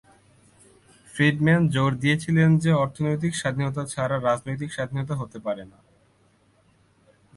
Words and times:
Friedman 1.13 1.61
জোর 1.67 1.91
দিয়েছিলেন 1.95 2.49
যে 2.57 2.71
অর্থনৈতিক 2.83 3.33
স্বাধীনতা 3.35 3.83
ছাড়া 3.85 4.17
রাজনৈতিক 4.19 4.69
স্বাধীনতা 4.73 5.13
হতে 5.15 5.37
পারে 5.39 5.63
না। 5.71 5.79